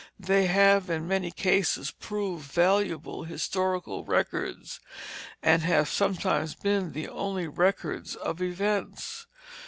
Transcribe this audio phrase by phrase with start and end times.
[0.19, 4.79] They have in many cases proved valuable historical records,
[5.43, 9.27] and have sometimes been the only records of events.